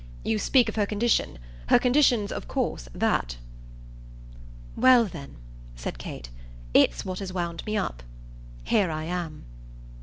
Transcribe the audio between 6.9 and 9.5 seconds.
what has wound me up. Here I am."